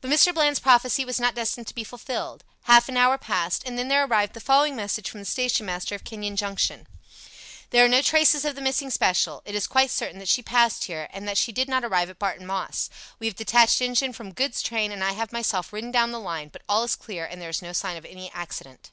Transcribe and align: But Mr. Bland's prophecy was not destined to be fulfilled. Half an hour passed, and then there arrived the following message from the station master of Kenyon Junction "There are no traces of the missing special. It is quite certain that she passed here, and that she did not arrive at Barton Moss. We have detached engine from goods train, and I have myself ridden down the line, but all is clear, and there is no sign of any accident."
But 0.00 0.10
Mr. 0.10 0.32
Bland's 0.32 0.58
prophecy 0.58 1.04
was 1.04 1.20
not 1.20 1.34
destined 1.34 1.66
to 1.66 1.74
be 1.74 1.84
fulfilled. 1.84 2.44
Half 2.62 2.88
an 2.88 2.96
hour 2.96 3.18
passed, 3.18 3.62
and 3.66 3.78
then 3.78 3.88
there 3.88 4.06
arrived 4.06 4.32
the 4.32 4.40
following 4.40 4.74
message 4.74 5.10
from 5.10 5.20
the 5.20 5.26
station 5.26 5.66
master 5.66 5.94
of 5.94 6.02
Kenyon 6.02 6.34
Junction 6.34 6.86
"There 7.68 7.84
are 7.84 7.88
no 7.90 8.00
traces 8.00 8.46
of 8.46 8.54
the 8.54 8.62
missing 8.62 8.88
special. 8.90 9.42
It 9.44 9.54
is 9.54 9.66
quite 9.66 9.90
certain 9.90 10.18
that 10.18 10.28
she 10.30 10.40
passed 10.40 10.84
here, 10.84 11.08
and 11.12 11.28
that 11.28 11.36
she 11.36 11.52
did 11.52 11.68
not 11.68 11.84
arrive 11.84 12.08
at 12.08 12.18
Barton 12.18 12.46
Moss. 12.46 12.88
We 13.18 13.26
have 13.26 13.36
detached 13.36 13.82
engine 13.82 14.14
from 14.14 14.32
goods 14.32 14.62
train, 14.62 14.92
and 14.92 15.04
I 15.04 15.12
have 15.12 15.30
myself 15.30 15.74
ridden 15.74 15.90
down 15.90 16.10
the 16.10 16.18
line, 16.20 16.48
but 16.48 16.62
all 16.66 16.82
is 16.84 16.96
clear, 16.96 17.26
and 17.26 17.38
there 17.38 17.50
is 17.50 17.60
no 17.60 17.74
sign 17.74 17.98
of 17.98 18.06
any 18.06 18.32
accident." 18.32 18.92